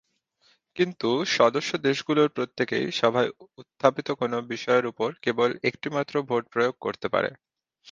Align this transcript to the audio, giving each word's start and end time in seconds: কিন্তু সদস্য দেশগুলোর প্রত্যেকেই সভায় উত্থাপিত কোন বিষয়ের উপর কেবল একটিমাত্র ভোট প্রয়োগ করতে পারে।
কিন্তু 0.75 1.07
সদস্য 1.37 1.71
দেশগুলোর 1.87 2.29
প্রত্যেকেই 2.29 2.87
সভায় 2.99 3.29
উত্থাপিত 3.61 4.07
কোন 4.19 4.33
বিষয়ের 4.51 4.85
উপর 4.87 5.09
কেবল 5.23 5.49
একটিমাত্র 5.69 6.13
ভোট 6.29 6.43
প্রয়োগ 6.53 6.75
করতে 6.85 7.07
পারে। 7.13 7.29